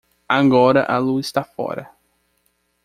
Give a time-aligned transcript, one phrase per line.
[0.27, 1.87] Agora a lua está fora.